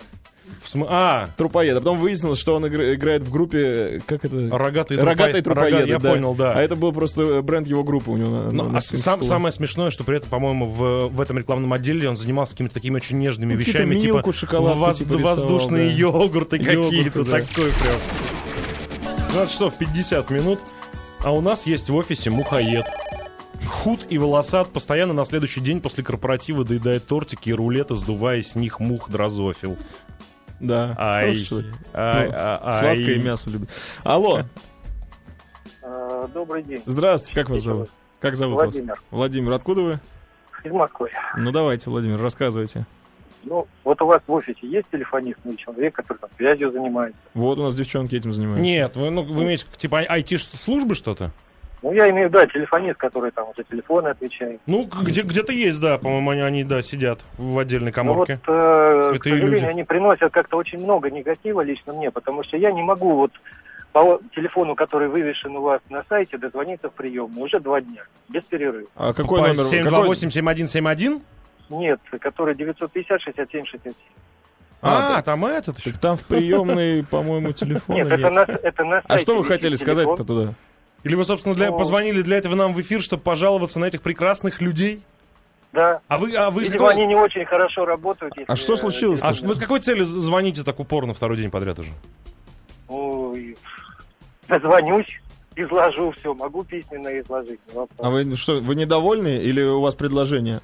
В 0.61 0.69
см- 0.69 0.87
А, 0.91 1.27
Трупоед. 1.37 1.75
А 1.77 1.79
потом 1.79 1.99
выяснилось, 1.99 2.39
что 2.39 2.55
он 2.55 2.67
игра- 2.67 2.93
играет 2.93 3.23
в 3.23 3.31
группе, 3.31 3.59
э, 3.59 3.99
как 4.05 4.25
это? 4.25 4.49
рогатые, 4.57 4.99
Рогатые 5.01 5.41
трупо- 5.41 5.53
трупоеды, 5.55 5.77
рога- 5.77 5.87
Я 5.87 5.99
да. 5.99 6.09
понял, 6.11 6.35
да. 6.35 6.53
А 6.53 6.61
это 6.61 6.75
был 6.75 6.91
просто 6.91 7.41
бренд 7.41 7.67
его 7.67 7.83
группы 7.83 8.11
у 8.11 8.17
него 8.17 8.29
на, 8.29 8.51
Ну, 8.51 8.69
на- 8.69 8.77
а 8.77 8.81
сам- 8.81 9.23
самое 9.23 9.51
смешное, 9.51 9.91
что 9.91 10.03
при 10.03 10.17
этом, 10.17 10.29
по-моему, 10.29 10.65
в, 10.67 11.07
в 11.09 11.21
этом 11.21 11.37
рекламном 11.37 11.71
отделе 11.73 12.07
он 12.09 12.17
занимался 12.17 12.53
какими-то 12.53 12.73
такими 12.73 12.95
очень 12.97 13.17
нежными 13.17 13.53
Ну, 13.53 13.59
вещами, 13.59 13.95
милку, 13.95 14.33
типа 14.33 14.59
воз- 14.59 14.97
типа, 14.99 15.13
рисовал, 15.13 15.35
воздушные 15.35 15.89
да. 15.89 15.95
йогурты 15.95 16.57
Йогурты, 16.57 16.89
какие-то, 16.97 17.23
да. 17.25 17.31
такой 17.39 17.71
прям. 17.71 17.95
12 19.31 19.51
часов 19.53 19.73
50 19.77 20.29
минут, 20.29 20.59
а 21.23 21.31
у 21.31 21.41
нас 21.41 21.65
есть 21.65 21.89
в 21.89 21.95
офисе 21.95 22.29
мухоед. 22.29 22.85
Худ 23.67 24.07
и 24.09 24.17
волосат 24.17 24.69
постоянно 24.69 25.13
на 25.13 25.25
следующий 25.25 25.61
день 25.61 25.79
после 25.81 26.03
корпоратива 26.03 26.63
доедает 26.65 27.05
тортики 27.05 27.49
и 27.49 27.53
рулеты, 27.53 27.95
сдувая 27.95 28.41
с 28.41 28.55
них 28.55 28.79
мух 28.79 29.09
дрозофил. 29.09 29.77
Да. 30.59 30.93
Ай, 30.97 31.29
ай, 31.29 31.47
Ну, 31.51 31.63
а- 31.93 32.59
ай. 32.63 32.79
Сладкое 32.79 33.19
мясо 33.23 33.49
любит. 33.49 33.69
Алло, 34.03 34.41
Э, 35.81 36.27
Добрый 36.33 36.61
день. 36.63 36.83
здравствуйте, 36.85 37.33
как 37.35 37.49
вас 37.49 37.61
зовут? 37.61 37.89
Как 38.19 38.35
зовут 38.35 38.55
Владимир. 38.61 38.91
вас? 38.91 38.99
Владимир, 39.11 39.51
откуда 39.53 39.81
вы? 39.81 39.99
Из 40.63 40.71
Москвы. 40.71 41.09
Ну 41.37 41.51
давайте, 41.51 41.89
Владимир, 41.89 42.21
рассказывайте. 42.21 42.85
Ну, 43.43 43.65
вот 43.85 44.01
у 44.01 44.05
вас 44.05 44.21
в 44.27 44.31
офисе 44.33 44.59
есть 44.67 44.87
телефонист, 44.91 45.39
ну, 45.45 45.55
человек, 45.55 45.95
который 45.95 46.17
там 46.17 46.29
связью 46.35 46.71
занимается? 46.73 47.17
Вот 47.33 47.57
у 47.57 47.63
нас 47.63 47.73
девчонки 47.73 48.13
этим 48.15 48.33
занимаются. 48.33 48.61
Нет, 48.63 48.97
вы, 48.97 49.09
ну, 49.09 49.23
вы 49.23 49.43
имеете 49.45 49.65
типа 49.77 50.03
IT-службы 50.03 50.93
что-то? 50.95 51.31
Ну, 51.81 51.93
я 51.93 52.09
имею 52.09 52.27
в 52.27 52.29
виду, 52.31 52.39
да, 52.39 52.47
телефонист, 52.47 52.97
который 52.97 53.31
там 53.31 53.47
за 53.55 53.63
телефоны 53.63 54.09
отвечает. 54.09 54.59
Ну, 54.65 54.85
к- 54.85 55.01
где, 55.03 55.21
где-то 55.21 55.53
есть, 55.53 55.79
да, 55.79 55.97
по-моему, 55.97 56.31
они, 56.31 56.41
они, 56.41 56.63
да, 56.65 56.81
сидят 56.81 57.19
в 57.37 57.57
отдельной 57.57 57.93
Ну 57.95 58.13
вот, 58.13 58.27
коморке. 58.27 58.33
э, 58.33 58.37
к 58.37 59.09
Святые 59.11 59.19
сожалению, 59.35 59.51
люди. 59.51 59.65
они 59.65 59.83
приносят 59.85 60.31
как-то 60.33 60.57
очень 60.57 60.79
много 60.79 61.09
негатива 61.09 61.61
лично 61.61 61.93
мне, 61.93 62.11
потому 62.11 62.43
что 62.43 62.57
я 62.57 62.71
не 62.73 62.81
могу 62.83 63.15
вот 63.15 63.31
по 63.93 64.19
телефону, 64.35 64.75
который 64.75 65.07
вывешен 65.07 65.55
у 65.55 65.61
вас 65.61 65.79
на 65.89 66.03
сайте, 66.09 66.37
дозвониться 66.37 66.89
в 66.89 66.93
прием 66.93 67.37
уже 67.39 67.59
два 67.61 67.79
дня, 67.81 68.03
без 68.27 68.43
перерыва. 68.43 68.87
А 68.95 69.13
какой 69.13 69.39
По 69.39 69.47
номер? 69.47 69.63
какой- 69.63 70.15
728-7171? 70.15 71.21
Нет, 71.69 71.99
который 72.19 72.55
950-67-67. 72.55 73.93
А, 74.81 75.17
А, 75.17 75.21
там 75.21 75.45
этот 75.45 75.77
еще. 75.79 75.91
Так 75.91 75.99
там 76.01 76.17
в 76.17 76.25
приемной, 76.25 77.03
по-моему, 77.09 77.51
телефона 77.53 77.95
Нет, 77.97 78.11
это 78.11 78.29
на, 78.29 78.39
это 78.41 78.83
на 78.85 78.97
А 78.99 79.07
сайте 79.07 79.23
что 79.23 79.37
вы 79.37 79.45
хотели 79.45 79.75
телефон. 79.75 79.95
сказать-то 79.95 80.23
туда? 80.23 80.53
Или 81.03 81.15
вы, 81.15 81.25
собственно, 81.25 81.55
для, 81.55 81.71
Ну. 81.71 81.77
позвонили 81.77 82.21
для 82.21 82.37
этого 82.37 82.55
нам 82.55 82.73
в 82.73 82.81
эфир, 82.81 83.01
чтобы 83.01 83.23
пожаловаться 83.23 83.79
на 83.79 83.85
этих 83.85 84.01
прекрасных 84.01 84.61
людей? 84.61 85.01
Да. 85.71 86.01
А 86.07 86.17
вы, 86.17 86.33
а 86.35 86.49
вы, 86.49 86.63
Видимо, 86.63 86.79
какой, 86.79 86.93
они 86.95 87.05
не 87.05 87.15
очень 87.15 87.45
хорошо 87.45 87.85
работают. 87.85 88.33
если, 88.37 88.51
А 88.51 88.55
что 88.55 88.75
случилось-то? 88.75 89.27
а 89.27 89.33
вы 89.45 89.55
с 89.55 89.59
какой 89.59 89.79
целью 89.79 90.05
звоните 90.05 90.63
так 90.63 90.79
упорно 90.79 91.13
второй 91.13 91.37
день 91.37 91.51
подряд 91.51 91.79
уже? 91.79 91.91
и 93.35 93.55
дозвонюсь, 94.47 95.21
изложу 95.55 96.11
все, 96.11 96.33
могу 96.33 96.63
письменно 96.63 97.19
изложить. 97.19 97.59
А 97.99 98.09
вы 98.09 98.35
что, 98.35 98.59
вы 98.59 98.73
недовольны 98.75 99.37
или 99.37 99.61
у 99.61 99.81
вас 99.81 99.93
предложение? 99.93 100.59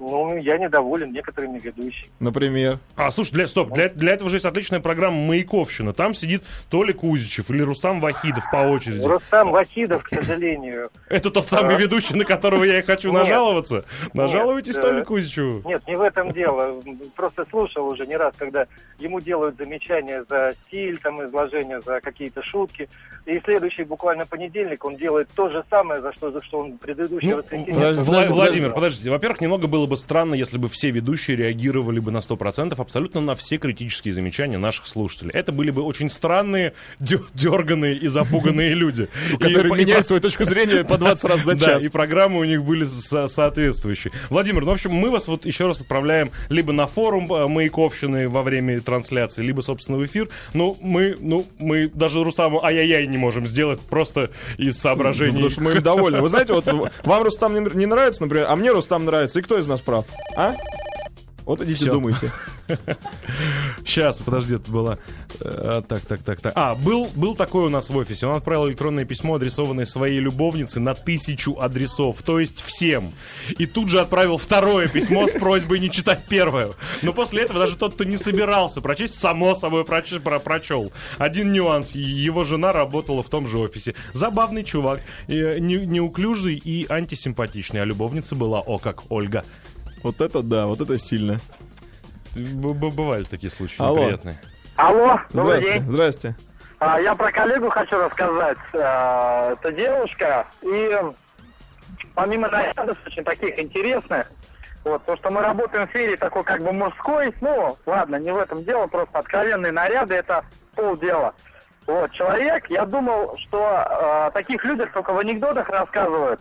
Ну, 0.00 0.36
я 0.36 0.58
недоволен 0.58 1.12
некоторыми 1.12 1.58
ведущими. 1.58 2.10
Например. 2.20 2.78
А, 2.96 3.10
слушай, 3.10 3.32
для, 3.32 3.46
стоп, 3.48 3.72
для, 3.72 3.88
для 3.88 4.12
этого 4.12 4.30
же 4.30 4.36
есть 4.36 4.44
отличная 4.44 4.80
программа 4.80 5.16
«Маяковщина». 5.18 5.92
Там 5.92 6.14
сидит 6.14 6.44
Толя 6.70 6.92
Кузичев 6.92 7.50
или 7.50 7.62
Рустам 7.62 8.00
Вахидов 8.00 8.44
по 8.50 8.58
очереди. 8.58 9.02
Рустам 9.04 9.50
Вахидов, 9.50 10.04
к 10.04 10.08
сожалению, 10.14 10.90
Это 11.08 11.30
тот 11.30 11.48
самый 11.48 11.74
А. 11.74 11.78
ведущий, 11.78 12.14
на 12.14 12.24
которого 12.24 12.64
я 12.64 12.78
и 12.78 12.82
хочу 12.82 13.12
нажаловаться. 13.12 13.84
Нажалуйтесь 14.14 14.76
Толе 14.76 15.04
Кузичеву. 15.04 15.68
Нет, 15.68 15.82
не 15.88 15.96
в 15.96 16.00
этом 16.00 16.30
дело. 16.32 16.80
Просто 17.16 17.44
слушал 17.50 17.88
уже 17.88 18.06
не 18.06 18.16
раз, 18.16 18.34
когда 18.36 18.66
ему 18.98 19.20
делают 19.20 19.56
замечания 19.56 20.24
за 20.28 20.54
стиль, 20.66 20.98
там, 20.98 21.24
изложение, 21.24 21.80
за 21.80 22.00
какие-то 22.00 22.42
шутки. 22.42 22.88
И 23.26 23.40
следующий 23.44 23.82
буквально 23.84 24.24
понедельник 24.26 24.84
он 24.84 24.96
делает 24.96 25.28
то 25.34 25.48
же 25.50 25.62
самое, 25.68 26.00
за 26.00 26.12
что, 26.12 26.30
за 26.30 26.40
что 26.42 26.60
он 26.60 26.78
предыдущий 26.78 27.28
Ну, 27.28 27.42
Владимир, 28.04 28.34
подожди. 28.34 28.70
подождите. 28.70 29.10
Во-первых, 29.10 29.40
немного 29.40 29.66
было 29.66 29.86
бы 29.88 29.96
странно, 29.96 30.34
если 30.34 30.58
бы 30.58 30.68
все 30.68 30.90
ведущие 30.90 31.36
реагировали 31.36 31.98
бы 31.98 32.10
на 32.10 32.18
100% 32.18 32.74
абсолютно 32.78 33.20
на 33.20 33.34
все 33.34 33.58
критические 33.58 34.14
замечания 34.14 34.58
наших 34.58 34.86
слушателей. 34.86 35.32
Это 35.32 35.50
были 35.52 35.70
бы 35.70 35.82
очень 35.82 36.08
странные, 36.10 36.74
дерганые 37.00 37.96
и 37.96 38.08
запуганные 38.08 38.74
люди. 38.74 39.08
Которые 39.40 39.74
меняют 39.74 40.06
свою 40.06 40.20
точку 40.22 40.44
зрения 40.44 40.84
по 40.84 40.98
20 40.98 41.24
раз 41.24 41.42
за 41.44 41.54
Да, 41.58 41.66
час. 41.66 41.84
и 41.84 41.88
программы 41.88 42.40
у 42.40 42.44
них 42.44 42.62
были 42.62 42.84
со- 42.84 43.28
соответствующие. 43.28 44.12
Владимир, 44.30 44.62
ну, 44.64 44.70
в 44.70 44.74
общем, 44.74 44.92
мы 44.92 45.10
вас 45.10 45.28
вот 45.28 45.46
еще 45.46 45.66
раз 45.66 45.80
отправляем 45.80 46.30
либо 46.48 46.72
на 46.72 46.86
форум 46.86 47.32
э, 47.32 47.48
Маяковщины 47.48 48.28
во 48.28 48.42
время 48.42 48.80
трансляции, 48.80 49.42
либо, 49.42 49.60
собственно, 49.60 49.98
в 49.98 50.04
эфир. 50.04 50.28
Ну, 50.54 50.76
мы, 50.80 51.16
ну, 51.18 51.46
мы 51.58 51.88
даже 51.88 52.22
Рустаму 52.22 52.62
ай-яй-яй 52.64 53.06
не 53.06 53.18
можем 53.18 53.46
сделать 53.46 53.80
просто 53.80 54.30
из 54.56 54.78
соображений. 54.78 55.32
Потому 55.32 55.50
что 55.50 55.60
мы 55.62 55.72
им 55.72 55.82
довольны. 55.82 56.20
Вы 56.20 56.28
знаете, 56.28 56.52
вот 56.52 56.66
вам 57.04 57.22
Рустам 57.22 57.54
не 57.54 57.86
нравится, 57.86 58.22
например, 58.22 58.46
а 58.48 58.56
мне 58.56 58.70
Рустам 58.72 59.04
нравится. 59.04 59.38
И 59.38 59.42
кто 59.42 59.58
из 59.58 59.66
нас 59.66 59.77
прав? 59.80 60.06
А? 60.36 60.54
Вот 61.44 61.62
идите 61.62 61.84
Всё. 61.84 61.92
думайте. 61.94 62.30
Сейчас, 63.84 64.18
подожди, 64.18 64.56
это 64.56 64.70
было... 64.70 64.98
э, 65.40 65.82
так, 65.88 66.02
так, 66.02 66.22
так, 66.22 66.40
так. 66.42 66.52
А, 66.56 66.74
был, 66.74 67.08
был 67.14 67.34
такой 67.34 67.64
у 67.64 67.68
нас 67.70 67.88
в 67.88 67.96
офисе. 67.96 68.26
Он 68.26 68.36
отправил 68.36 68.68
электронное 68.68 69.06
письмо, 69.06 69.36
адресованное 69.36 69.86
своей 69.86 70.20
любовнице, 70.20 70.78
на 70.80 70.94
тысячу 70.94 71.58
адресов. 71.58 72.22
То 72.22 72.38
есть 72.38 72.62
всем. 72.62 73.12
И 73.58 73.64
тут 73.66 73.88
же 73.88 74.00
отправил 74.00 74.36
второе 74.36 74.88
письмо 74.88 75.26
с 75.26 75.32
просьбой 75.32 75.78
не 75.78 75.90
читать 75.90 76.24
первое. 76.28 76.70
Но 77.02 77.14
после 77.14 77.42
этого 77.44 77.60
даже 77.60 77.76
тот, 77.76 77.94
кто 77.94 78.04
не 78.04 78.18
собирался 78.18 78.80
прочесть, 78.82 79.14
само 79.14 79.54
собой 79.54 79.84
проч- 79.84 80.20
про- 80.20 80.40
прочел. 80.40 80.92
Один 81.16 81.52
нюанс. 81.52 81.92
Его 81.92 82.44
жена 82.44 82.72
работала 82.72 83.22
в 83.22 83.28
том 83.30 83.46
же 83.48 83.58
офисе. 83.58 83.94
Забавный 84.12 84.64
чувак. 84.64 85.00
э, 85.28 85.58
не- 85.58 85.86
неуклюжий 85.86 86.56
и 86.56 86.86
антисимпатичный. 86.90 87.80
А 87.80 87.84
любовница 87.86 88.34
была, 88.36 88.60
о, 88.60 88.76
как 88.78 89.10
Ольга. 89.10 89.44
Вот 90.02 90.20
это 90.20 90.42
да, 90.42 90.66
вот 90.66 90.80
это 90.80 90.98
сильно. 90.98 91.38
Б- 92.36 92.72
Бывали 92.90 93.24
такие 93.24 93.50
случаи 93.50 93.76
Алло. 93.82 94.00
неприятные. 94.04 94.36
Алло, 94.76 95.20
добрый 95.32 95.60
Здрасте, 95.60 95.72
день. 95.80 95.90
здрасте. 95.90 96.36
А, 96.78 97.00
Я 97.00 97.14
про 97.16 97.32
коллегу 97.32 97.68
хочу 97.68 97.98
рассказать. 97.98 98.58
А, 98.74 99.52
Это 99.52 99.72
девушка, 99.72 100.46
и 100.62 100.96
помимо 102.14 102.48
нарядов 102.48 102.96
очень 103.06 103.24
таких 103.24 103.58
интересных, 103.58 104.30
вот, 104.84 105.04
то, 105.04 105.16
что 105.16 105.30
мы 105.30 105.40
работаем 105.40 105.86
в 105.88 105.90
сфере 105.90 106.16
такой 106.16 106.44
как 106.44 106.62
бы 106.62 106.72
мужской, 106.72 107.34
ну, 107.40 107.76
ладно, 107.86 108.16
не 108.16 108.32
в 108.32 108.38
этом 108.38 108.62
дело, 108.64 108.86
просто 108.86 109.18
откровенные 109.18 109.72
наряды, 109.72 110.14
это 110.14 110.44
полдела. 110.76 111.34
Вот, 111.86 112.12
человек, 112.12 112.70
я 112.70 112.84
думал, 112.86 113.36
что 113.38 113.66
о 114.26 114.30
таких 114.30 114.64
людях 114.64 114.92
только 114.92 115.12
в 115.12 115.18
анекдотах 115.18 115.68
рассказывают. 115.70 116.40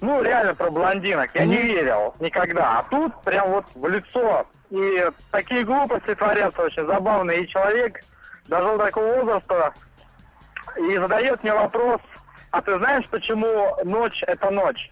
Ну, 0.00 0.22
реально 0.22 0.54
про 0.54 0.70
блондинок. 0.70 1.30
Я 1.34 1.44
не 1.44 1.56
верил 1.56 2.14
никогда. 2.20 2.78
А 2.78 2.82
тут 2.90 3.12
прям 3.22 3.50
вот 3.50 3.64
в 3.74 3.86
лицо. 3.88 4.46
И 4.70 5.04
такие 5.30 5.64
глупости 5.64 6.14
творятся 6.14 6.62
очень 6.62 6.86
забавные. 6.86 7.42
И 7.44 7.48
человек 7.48 8.00
дожил 8.48 8.78
до 8.78 8.84
такого 8.86 9.14
возраста 9.22 9.72
и 10.78 10.96
задает 10.96 11.42
мне 11.42 11.52
вопрос, 11.52 12.00
а 12.50 12.62
ты 12.62 12.78
знаешь, 12.78 13.04
почему 13.10 13.74
ночь 13.84 14.22
это 14.26 14.50
ночь? 14.50 14.90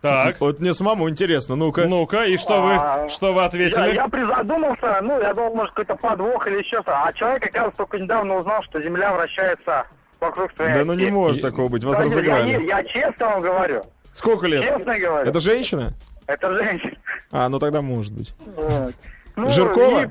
Так. 0.00 0.40
Вот 0.40 0.60
мне 0.60 0.72
самому 0.72 1.10
интересно, 1.10 1.56
ну-ка. 1.56 1.86
Ну-ка, 1.86 2.24
и 2.24 2.38
что 2.38 2.62
вы, 2.62 2.72
А, 2.74 3.08
что 3.10 3.32
вы 3.34 3.40
Я, 3.40 3.46
ответили? 3.46 3.94
я 3.94 4.08
призадумался, 4.08 4.98
ну, 5.02 5.20
я 5.20 5.34
думал, 5.34 5.54
может, 5.56 5.74
какой-то 5.74 5.94
подвох 5.96 6.46
или 6.46 6.58
еще 6.60 6.80
что 6.80 7.04
А 7.04 7.12
человек, 7.12 7.44
оказывается, 7.44 7.76
только 7.76 7.98
недавно 7.98 8.36
узнал, 8.38 8.62
что 8.62 8.80
Земля 8.82 9.12
вращается 9.12 9.84
вокруг 10.18 10.52
своей 10.56 10.74
Да 10.74 10.84
ну 10.86 10.94
не 10.94 11.04
оси. 11.04 11.12
может 11.12 11.42
такого 11.42 11.68
быть, 11.68 11.84
вас 11.84 11.98
Да, 11.98 12.04
я- 12.04 12.08
разыграли. 12.10 12.50
Я, 12.64 12.78
я 12.78 12.84
честно 12.84 13.26
вам 13.26 13.40
говорю. 13.42 13.84
Сколько 14.12 14.46
лет? 14.46 14.62
Честно 14.62 14.98
говорю. 14.98 15.28
Это 15.30 15.40
женщина? 15.40 15.92
Это 16.26 16.52
женщина. 16.54 16.96
А, 17.30 17.48
ну 17.48 17.58
тогда 17.58 17.80
может 17.82 18.12
быть. 18.12 18.34
Вот. 18.56 18.94
Ну, 19.36 19.48
Жиркова? 19.48 20.04
и- 20.04 20.08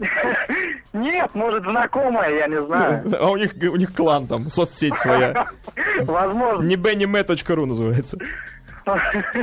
Нет, 0.92 1.34
может, 1.34 1.62
знакомая, 1.64 2.34
я 2.38 2.46
не 2.48 2.60
знаю. 2.64 3.04
А 3.20 3.30
у 3.30 3.36
них, 3.36 3.52
у 3.54 3.76
них 3.76 3.94
клан 3.94 4.26
там, 4.26 4.48
соцсеть 4.48 4.96
своя. 4.96 5.46
Возможно. 6.00 6.62
Не 6.64 6.76
bennyme.ru 6.76 7.66
называется. 7.66 8.18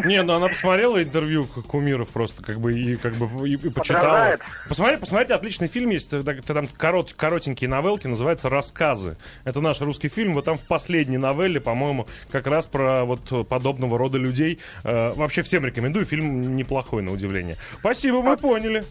Не, 0.05 0.23
ну 0.23 0.33
она 0.33 0.47
посмотрела 0.47 1.01
интервью 1.01 1.45
кумиров 1.45 2.09
просто, 2.09 2.43
как 2.43 2.59
бы, 2.59 2.79
и 2.79 2.95
как 2.95 3.13
бы 3.15 3.49
и, 3.49 3.53
и 3.53 3.69
почитала. 3.69 4.37
Посмотри, 4.67 4.97
посмотрите, 4.97 5.33
отличный 5.33 5.67
фильм 5.67 5.89
есть, 5.91 6.11
там 6.11 6.67
корот, 6.77 7.13
коротенькие 7.13 7.69
новелки, 7.69 8.07
называется 8.07 8.49
«Рассказы». 8.49 9.17
Это 9.43 9.61
наш 9.61 9.81
русский 9.81 10.09
фильм, 10.09 10.33
вот 10.33 10.45
там 10.45 10.57
в 10.57 10.63
последней 10.63 11.17
новелле, 11.17 11.59
по-моему, 11.59 12.07
как 12.31 12.47
раз 12.47 12.67
про 12.67 13.05
вот 13.05 13.47
подобного 13.47 13.97
рода 13.97 14.17
людей. 14.17 14.59
Э, 14.83 15.13
вообще 15.13 15.41
всем 15.41 15.65
рекомендую, 15.65 16.05
фильм 16.05 16.55
неплохой, 16.55 17.01
на 17.01 17.11
удивление. 17.11 17.57
Спасибо, 17.79 18.21
мы 18.21 18.37
поняли. 18.37 18.83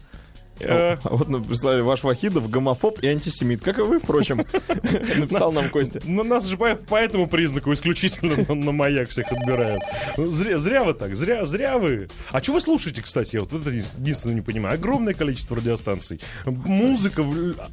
Э, 0.59 0.97
А 1.03 1.09
вот, 1.09 1.27
представляете, 1.47 1.83
ваш 1.83 2.03
Вахидов 2.03 2.49
гомофоб 2.49 2.99
и 3.01 3.07
антисемит, 3.07 3.61
как 3.61 3.79
и 3.79 3.81
вы, 3.81 3.99
впрочем, 3.99 4.37
написал 5.17 5.51
нам 5.51 5.69
Костя. 5.69 5.99
Ну, 6.03 6.23
нас 6.23 6.45
же 6.45 6.57
по, 6.57 6.75
по 6.75 6.95
этому 6.95 7.27
признаку 7.27 7.73
исключительно 7.73 8.35
на, 8.47 8.55
на 8.55 8.71
маяк 8.71 9.09
всех 9.09 9.31
отбирают. 9.31 9.81
Ну, 10.17 10.29
Зря, 10.29 10.57
зря 10.57 10.83
вы 10.83 10.93
так, 10.93 11.15
зря, 11.15 11.45
зря 11.45 11.77
вы. 11.77 12.07
А 12.31 12.41
что 12.41 12.53
вы 12.53 12.61
слушаете, 12.61 13.01
кстати? 13.01 13.35
Я 13.35 13.41
вот 13.41 13.53
это 13.53 13.69
единственное 13.69 14.35
не 14.35 14.41
понимаю. 14.41 14.75
Огромное 14.75 15.13
количество 15.13 15.57
радиостанций. 15.57 16.19
Музыка, 16.45 17.21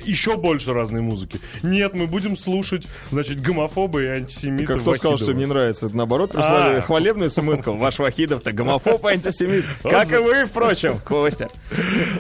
еще 0.05 0.37
больше 0.37 0.73
разной 0.73 1.01
музыки. 1.03 1.41
Нет, 1.63 1.95
мы 1.95 2.07
будем 2.07 2.37
слушать, 2.37 2.87
значит, 3.11 3.41
гомофобы 3.41 4.05
и 4.05 4.07
антисемиты. 4.07 4.67
Как 4.67 4.81
кто 4.81 4.95
сказал, 4.95 5.19
что 5.19 5.33
им 5.33 5.39
не 5.39 5.47
нравится? 5.47 5.87
Это 5.87 5.97
наоборот, 5.97 6.33
прислали 6.33 6.79
А. 6.79 6.83
хвалебную 6.83 7.31
смс 7.31 7.61
-ку. 7.61 7.77
Ваш 7.77 7.99
Вахидов-то 7.99 8.53
гомофоб 8.53 9.05
и 9.07 9.09
антисемит. 9.13 9.65
Как 9.83 10.13
и 10.13 10.17
вы, 10.17 10.45
впрочем, 10.45 10.99
Костя. 11.05 11.49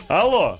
Алло! 0.08 0.53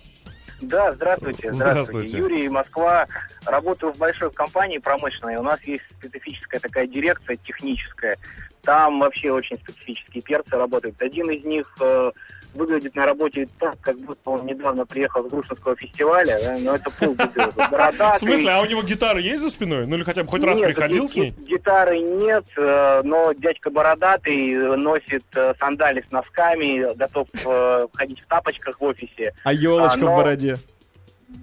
Да, 0.61 0.93
здравствуйте. 0.93 1.53
Здравствуйте. 1.53 2.17
Юрий, 2.17 2.49
Москва. 2.49 3.07
Работаю 3.45 3.93
в 3.93 3.99
большой 3.99 4.31
компании 4.31 4.79
промышленной. 4.79 5.37
У 5.37 5.43
нас 5.43 5.63
есть 5.63 5.85
специфическая 5.99 6.61
такая 6.61 6.87
дирекция 6.87 7.37
техническая. 7.37 8.17
Там 8.63 9.01
вообще 9.01 9.31
очень 9.31 9.59
специфические 9.59 10.23
перцы 10.23 10.51
работают. 10.51 11.01
Один 11.03 11.31
из 11.31 11.45
них 11.45 11.77
э, 11.81 12.13
выглядит 12.55 12.95
на 12.95 13.07
работе 13.07 13.49
так, 13.59 13.79
как 13.81 13.99
будто 13.99 14.31
он 14.31 14.47
недавно 14.47 14.87
приехал 14.87 15.25
с 15.25 15.31
Грушинского 15.31 15.77
фестиваля. 15.77 16.39
да, 16.43 16.57
Но 16.59 16.75
это 16.77 16.91
полбеды. 16.91 17.41
В 18.15 18.19
смысле, 18.19 18.51
а 18.51 18.61
у 18.61 18.67
него 18.67 18.83
гитара 18.83 19.19
есть 19.21 19.43
за 19.43 19.51
спиной? 19.51 19.87
Ну 19.87 19.97
или 19.97 20.05
хотя 20.05 20.23
бы 20.25 20.31
хоть 20.31 20.45
раз 20.45 20.59
приходил 20.61 21.09
с 21.09 21.17
ней? 21.17 21.31
ги- 21.31 21.55
Гитары 21.55 21.99
нет, 21.99 22.45
э, 22.57 23.01
но 23.05 23.33
дядька 23.33 23.71
бородатый 23.71 24.55
носит 24.77 25.25
э, 25.35 25.55
сандали 25.59 26.05
с 26.09 26.11
носками, 26.13 26.95
готов 26.95 27.29
э, 27.45 27.87
ходить 27.95 28.21
в 28.21 28.27
тапочках 28.27 28.81
в 28.81 28.85
офисе. 28.85 29.35
А 29.45 29.53
елочка 29.53 30.01
А, 30.01 30.13
в 30.13 30.17
бороде. 30.17 30.59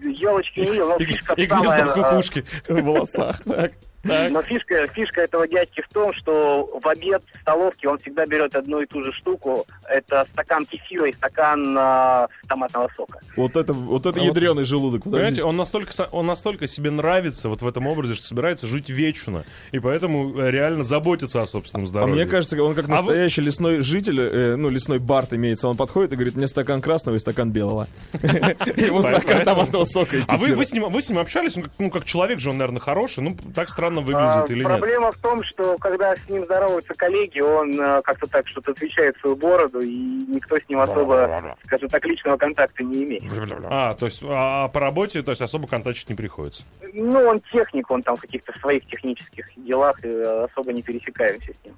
Елочки 0.03 0.59
не 0.61 0.79
но 0.79 0.95
И, 0.97 1.05
фишка 1.05 1.33
и 1.33 1.45
гнездо 1.45 1.85
в 1.85 1.93
кукушке. 1.93 2.45
В 2.67 2.81
волосах. 2.81 3.41
Так. 3.43 3.73
Но 4.03 4.41
фишка, 4.41 4.87
фишка 4.87 5.21
этого 5.21 5.47
дядьки 5.47 5.81
в 5.81 5.93
том, 5.93 6.13
что 6.13 6.79
в 6.83 6.87
обед 6.87 7.21
в 7.37 7.41
столовке 7.41 7.87
он 7.87 7.97
всегда 7.99 8.25
берет 8.25 8.55
одну 8.55 8.81
и 8.81 8.85
ту 8.85 9.03
же 9.03 9.11
штуку. 9.13 9.65
Это 9.87 10.25
стакан 10.33 10.65
кефира 10.65 11.07
и 11.09 11.13
стакан 11.13 11.77
э, 11.77 12.27
томатного 12.47 12.89
сока. 12.95 13.19
Вот 13.35 13.55
это, 13.55 13.73
вот 13.73 14.05
это 14.05 14.19
А 14.19 14.23
вот- 14.23 14.27
ядреный 14.27 14.63
желудок. 14.63 15.03
Понимаете, 15.03 15.41
Подождите. 15.41 15.43
он 15.43 15.57
настолько, 15.57 15.91
он 16.11 16.25
настолько 16.25 16.67
себе 16.67 16.89
нравится 16.89 17.47
вот 17.49 17.61
в 17.61 17.67
этом 17.67 17.85
образе, 17.87 18.15
что 18.15 18.25
собирается 18.25 18.65
жить 18.67 18.89
вечно. 18.89 19.43
И 19.71 19.79
поэтому 19.79 20.35
э, 20.39 20.49
реально 20.49 20.83
заботится 20.83 21.41
о 21.41 21.47
собственном 21.47 21.85
А 21.85 21.87
здоровье. 21.87 22.15
мне 22.15 22.25
кажется, 22.25 22.61
он 22.63 22.73
как 22.75 22.85
А 22.85 22.87
вы- 22.87 22.95
настоящий 22.95 23.41
лесной 23.41 23.81
житель, 23.81 24.19
э, 24.19 24.55
ну, 24.55 24.69
лесной 24.69 24.97
бард 24.99 25.33
имеется, 25.33 25.67
он 25.67 25.77
подходит 25.77 26.13
и 26.13 26.15
говорит, 26.15 26.35
мне 26.35 26.47
стакан 26.47 26.81
красного 26.81 27.17
и 27.17 27.19
стакан 27.19 27.51
белого. 27.51 27.87
Ему 28.13 29.01
стакан 29.01 29.43
томатного 29.43 29.83
сока 29.83 30.17
А 30.27 30.37
вы, 30.37 30.63
с 30.65 30.71
ним, 30.71 30.89
вы 30.89 31.01
с 31.01 31.09
ним 31.09 31.19
общались? 31.19 31.55
Ну, 31.77 31.91
как 31.91 32.05
человек 32.05 32.39
же 32.39 32.49
он, 32.49 32.57
наверное, 32.57 32.79
хороший. 32.79 33.23
Ну, 33.23 33.37
так 33.53 33.69
странно 33.69 33.90
странно 33.91 34.01
выглядит 34.01 34.49
А, 34.49 34.53
или 34.53 34.59
нет? 34.59 34.67
проблема 34.67 35.11
в 35.11 35.17
том, 35.17 35.43
что 35.43 35.77
когда 35.77 36.15
с 36.15 36.29
ним 36.29 36.43
здороваются 36.43 36.93
коллеги, 36.93 37.39
он 37.39 37.79
э, 37.79 38.01
как-то 38.03 38.27
так 38.27 38.47
что-то 38.47 38.71
отвечает 38.71 39.15
в 39.17 39.21
свою 39.21 39.35
бороду, 39.35 39.81
и 39.81 39.91
никто 40.27 40.57
с 40.57 40.67
ним 40.69 40.79
особо, 40.79 41.57
скажем 41.65 41.89
так, 41.89 42.05
личного 42.05 42.37
контакта 42.37 42.83
не 42.83 43.03
имеет. 43.03 43.23
А, 43.69 43.93
то 43.95 44.05
есть 44.05 44.23
а, 44.23 44.65
а 44.65 44.67
по 44.67 44.79
работе, 44.79 45.21
то 45.21 45.31
есть 45.31 45.41
особо 45.41 45.67
контактить 45.67 46.09
не 46.09 46.15
приходится. 46.15 46.63
Ну, 46.93 47.19
он 47.19 47.41
техник, 47.51 47.89
он 47.91 48.03
там 48.03 48.15
в 48.15 48.21
каких-то 48.21 48.57
своих 48.59 48.85
технических 48.87 49.47
делах, 49.55 50.03
и 50.03 50.07
э, 50.07 50.45
особо 50.45 50.73
не 50.73 50.81
пересекаемся 50.81 51.53
с 51.53 51.65
ним. 51.65 51.75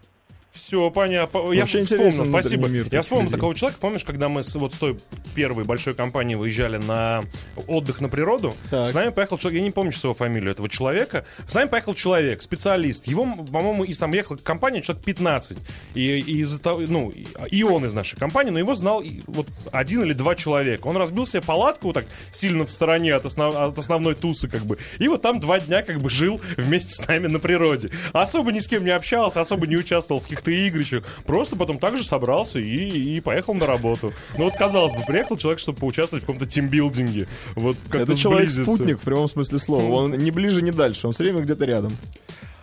Все, 0.54 0.92
понятно. 0.92 1.52
Я 1.52 1.62
Вообще 1.62 1.82
вспомнил, 1.82 2.26
спасибо. 2.30 2.68
мир 2.68 2.86
Я 2.92 3.02
вспомнил 3.02 3.26
людей. 3.26 3.36
такого 3.38 3.56
человека, 3.56 3.80
помнишь, 3.82 4.04
когда 4.04 4.30
мы 4.30 4.44
с, 4.44 4.54
вот 4.54 4.76
с 4.76 4.78
той 4.78 4.98
первой 5.34 5.64
большой 5.64 5.96
компанией 5.96 6.36
выезжали 6.36 6.78
на 6.78 7.24
отдых 7.66 8.02
на 8.02 8.08
природу, 8.08 8.56
Так. 8.70 8.88
с 8.88 8.94
нами 8.94 9.10
поехал 9.10 9.40
человек, 9.40 9.60
я 9.62 9.64
не 9.66 9.72
помню 9.72 9.92
его 9.92 10.14
фамилию 10.14 10.52
этого 10.52 10.70
человека, 10.70 11.26
с 11.48 11.56
нами 11.56 11.70
поехал 11.70 11.96
человек, 11.96 12.44
специалист. 12.44 13.08
Его, 13.08 13.26
по-моему, 13.52 13.84
из 13.84 13.98
там 13.98 14.14
ехала 14.14 14.38
компания 14.38 14.84
человек 14.84 15.04
15. 15.04 15.58
И, 15.96 16.02
и 16.20 16.42
из-за 16.42 16.62
того, 16.62 16.82
ну, 16.88 17.10
и- 17.50 17.64
он 17.64 17.86
из 17.88 17.94
нашей 17.96 18.18
компании, 18.20 18.52
но 18.52 18.60
его 18.60 18.76
знал 18.76 19.02
и 19.02 19.22
вот 19.26 19.48
один 19.72 20.04
или 20.04 20.14
два 20.14 20.36
человека. 20.36 20.86
Он 20.86 20.98
разбил 20.98 21.26
себе 21.26 21.42
палатку 21.42 21.88
вот 21.88 21.94
так 21.94 22.06
сильно 22.32 22.66
в 22.68 22.72
стороне 22.72 23.16
от, 23.16 23.26
основ- 23.26 23.56
от 23.56 23.78
основной 23.80 24.14
тусы, 24.14 24.48
как 24.48 24.62
бы. 24.62 24.78
И 25.00 25.08
вот 25.08 25.24
там 25.24 25.40
два 25.40 25.60
дня 25.60 25.82
как 25.82 26.00
бы 26.00 26.12
жил 26.12 26.40
вместе 26.58 26.94
с 26.94 27.08
нами 27.08 27.26
на 27.26 27.40
природе. 27.40 27.90
Особо 28.12 28.52
ни 28.52 28.60
с 28.60 28.68
кем 28.68 28.84
не 28.84 28.92
общался, 28.92 29.42
особо 29.42 29.66
не 29.66 29.78
участвовал 29.78 30.22
в 30.22 30.28
каких-то 30.44 30.52
игрищах. 30.52 31.04
Просто 31.26 31.56
потом 31.56 31.80
также 31.80 32.04
собрался 32.04 32.60
и, 32.60 33.16
и 33.16 33.22
поехал 33.22 33.54
на 33.54 33.66
работу. 33.66 34.14
Ну 34.38 34.46
вот, 34.46 34.54
казалось 34.58 34.94
бы, 34.94 35.00
приехал 35.08 35.38
человек, 35.38 35.60
чтобы 35.60 35.80
поучаствовать 35.80 36.24
в 36.24 36.28
каком-то 36.28 36.46
тимбилдинге. 36.46 37.28
Вот 37.56 37.78
как-то 37.90 38.14
Это 38.14 38.16
человек-спутник 38.16 39.00
в 39.00 39.04
прямом 39.04 39.30
смысле 39.30 39.60
слова. 39.60 39.92
Он 39.92 40.12
не 40.12 40.32
ближе, 40.32 40.62
не 40.62 40.72
дальше. 40.72 41.08
Он 41.08 41.14
все 41.14 41.24
время 41.24 41.42
где-то 41.42 41.66
рядом. 41.66 41.94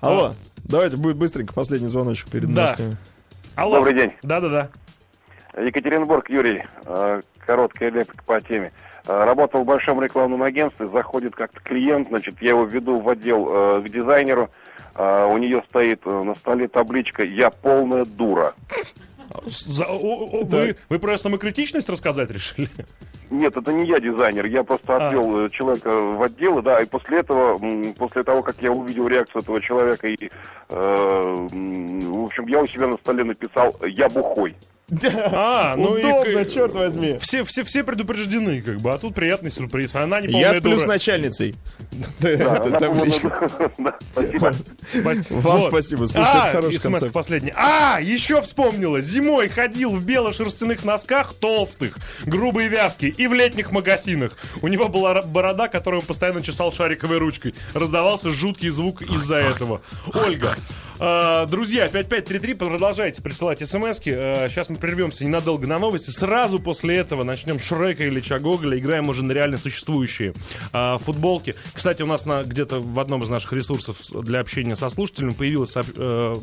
Алло, 0.01 0.35
давайте 0.65 0.97
будет 0.97 1.17
быстренько 1.17 1.53
последний 1.53 1.89
звоночек 1.89 2.29
перед 2.29 2.53
Да. 2.53 2.63
новостями. 2.63 2.97
Алло. 3.57 3.77
Добрый 3.77 3.95
день. 3.95 4.13
Да-да-да. 4.23 4.71
Екатеринбург, 5.61 6.31
Юрий. 6.31 6.63
Э, 6.85 7.23
Короткая 7.45 7.91
реплика 7.91 8.23
по 8.25 8.41
теме. 8.41 8.73
Э, 9.07 9.25
Работал 9.25 9.63
в 9.63 9.67
большом 9.67 10.01
рекламном 10.03 10.43
агентстве, 10.43 10.89
заходит 10.89 11.35
как-то 11.35 11.61
клиент, 11.61 12.09
значит, 12.09 12.37
я 12.41 12.51
его 12.51 12.65
веду 12.65 13.01
в 13.01 13.09
отдел 13.09 13.49
э, 13.51 13.83
к 13.83 13.89
дизайнеру, 13.91 14.51
у 14.97 15.39
нее 15.39 15.63
стоит 15.69 16.01
э, 16.05 16.11
на 16.23 16.35
столе 16.35 16.69
табличка 16.69 17.23
«Я 17.25 17.51
полная 17.51 18.05
дура». 18.05 18.55
За- 19.47 19.85
о- 19.87 20.41
о- 20.41 20.45
вы, 20.45 20.77
вы 20.89 20.99
про 20.99 21.17
самокритичность 21.17 21.89
рассказать 21.89 22.31
решили? 22.31 22.69
Нет, 23.31 23.57
это 23.57 23.73
не 23.73 23.87
я 23.87 24.01
дизайнер, 24.01 24.45
я 24.47 24.65
просто 24.65 24.97
А. 24.97 25.07
отвел 25.07 25.47
э, 25.47 25.51
человека 25.51 25.89
в 25.95 26.21
отдел, 26.23 26.61
да, 26.63 26.81
и 26.83 26.87
после 26.87 27.19
этого, 27.21 27.61
после 27.97 28.25
того, 28.25 28.43
как 28.43 28.57
я 28.61 28.73
увидел 28.73 29.07
реакцию 29.07 29.43
этого 29.43 29.61
человека, 29.61 30.09
и, 30.09 30.31
э, 30.69 31.49
в 31.51 32.25
общем, 32.25 32.47
я 32.49 32.61
у 32.61 32.67
себя 32.67 32.89
на 32.89 32.97
столе 32.97 33.23
написал 33.23 33.77
«Я 33.87 34.09
бухой». 34.09 34.57
А, 35.33 35.77
ну 35.77 35.97
и 35.97 36.01
Удобно, 36.01 36.45
к- 36.45 36.51
черт 36.51 36.73
возьми. 36.73 37.17
Все, 37.21 37.45
все, 37.45 37.63
все 37.65 37.85
предупреждены, 37.85 38.61
как 38.63 38.79
бы, 38.81 38.93
а 38.93 38.99
тут 38.99 39.15
приятный 39.15 39.51
сюрприз. 39.51 39.95
А 39.95 40.03
она 40.03 40.21
не 40.21 40.41
Я 40.41 40.55
сплю 40.55 40.73
дура. 40.73 40.83
с 40.83 40.87
начальницей. 40.87 41.55
Вам 45.31 45.63
спасибо. 45.69 46.07
А, 46.15 46.61
смс 46.79 47.05
последний. 47.13 47.53
А, 47.55 47.99
еще 48.01 48.41
вспомнила. 48.43 49.01
Зимой 49.01 49.49
ходил 49.49 49.91
в 49.93 50.05
бело-шерстяных 50.05 50.85
носках 50.85 51.35
толстых, 51.35 51.97
грубые 52.25 52.69
вязки 52.69 53.07
и 53.07 53.27
в 53.27 53.33
летних 53.33 53.73
магазинах. 53.73 54.37
У 54.63 54.69
него 54.69 54.89
была 54.89 55.23
борода, 55.23 55.69
которую 55.69 56.01
он 56.01 56.07
постоянно 56.07 56.43
чесал 56.43 56.73
шариковой 56.73 57.19
ручкой. 57.19 57.55
Раздавался 57.75 58.31
жуткий 58.31 58.71
звук 58.71 59.03
из-за 59.03 59.37
этого. 59.37 59.83
Ольга, 60.13 60.57
друзья, 61.01 61.89
5533, 61.89 62.55
продолжайте 62.55 63.23
присылать 63.23 63.67
смс 63.67 64.01
Сейчас 64.01 64.69
мы 64.69 64.77
прервемся 64.77 65.25
ненадолго 65.25 65.67
на 65.67 65.79
новости. 65.79 66.11
Сразу 66.11 66.61
после 66.61 66.99
этого 66.99 67.25
начнем 67.25 67.59
Шрека 67.59 68.05
или 68.05 68.21
Чагоголя. 68.21 68.79
Играем 68.79 69.09
уже 69.09 69.23
на 69.23 69.33
реально 69.33 69.57
существующие 69.57 70.35
э, 70.75 70.99
футболки. 70.99 71.55
Кстати, 71.73 72.03
у 72.03 72.07
нас 72.07 72.27
на, 72.27 72.43
где-то 72.43 72.81
в 72.81 73.01
одном 73.01 73.23
из 73.23 73.31
наших 73.31 73.55
ресурсов 73.55 73.97
для 74.11 74.41
общения 74.41 74.77
со 74.77 74.91
слушателями 74.91 75.31
появилась 75.31 75.73
э, 75.75 76.37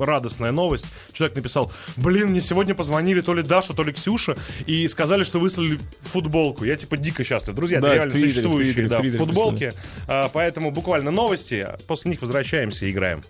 радостная 0.00 0.52
новость. 0.52 0.86
Человек 1.12 1.36
написал, 1.36 1.70
блин, 1.96 2.28
мне 2.28 2.40
сегодня 2.40 2.74
позвонили 2.74 3.20
то 3.20 3.34
ли 3.34 3.42
Даша, 3.42 3.74
то 3.74 3.82
ли 3.82 3.92
Ксюша 3.92 4.36
и 4.64 4.88
сказали, 4.88 5.22
что 5.22 5.38
выслали 5.38 5.78
футболку. 6.00 6.64
Я 6.64 6.76
типа 6.76 6.96
дико 6.96 7.24
счастлив. 7.24 7.54
Друзья, 7.54 7.80
Да, 7.80 7.88
это 7.88 7.96
реально 7.96 8.12
Твиттере, 8.12 8.32
существующие 8.32 8.72
Твиттере, 8.72 8.88
да, 8.88 8.98
Твиттере 9.00 9.18
футболки. 9.18 9.72
А, 10.08 10.30
поэтому 10.32 10.70
буквально 10.70 11.10
новости. 11.10 11.68
После 11.86 12.10
них 12.12 12.22
возвращаемся 12.22 12.86
и 12.86 12.90
играем. 12.90 13.22